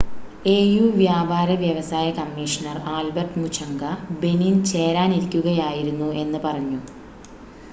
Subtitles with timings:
[0.49, 3.83] AU വ്യാപാര വ്യവസായ commissioner Albert Muchanga
[4.21, 6.81] Benin ചേരാനിരിക്കുകയായിരുന്നു എന്ന് പറഞ്ഞു